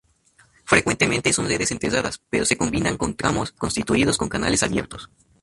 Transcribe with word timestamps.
Frecuentemente 0.65 1.31
son 1.31 1.47
redes 1.47 1.71
enterradas, 1.71 2.19
pero 2.31 2.43
se 2.43 2.57
combinan 2.57 2.97
con 2.97 3.13
tramos 3.13 3.51
constituidos 3.51 4.17
con 4.17 4.29
canales 4.29 4.63
abiertos. 4.63 5.11